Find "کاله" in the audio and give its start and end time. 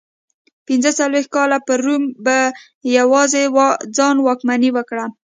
1.35-1.57